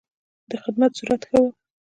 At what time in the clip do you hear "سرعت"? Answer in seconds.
0.99-1.21